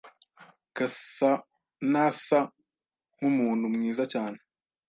Gasanaasa 0.75 2.39
nkumuntu 3.15 3.65
mwiza 3.73 4.03
cyane. 4.13 4.37